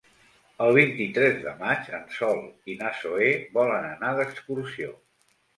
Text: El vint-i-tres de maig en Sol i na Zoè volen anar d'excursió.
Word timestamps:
El 0.67 0.71
vint-i-tres 0.77 1.35
de 1.43 1.53
maig 1.59 1.91
en 1.99 2.09
Sol 2.17 2.41
i 2.75 2.79
na 2.81 2.89
Zoè 3.03 3.29
volen 3.59 3.89
anar 3.93 4.15
d'excursió. 4.21 4.91